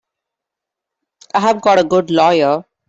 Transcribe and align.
I've 1.35 1.61
got 1.61 1.77
a 1.77 1.83
good 1.83 2.09
lawyer. 2.09 2.65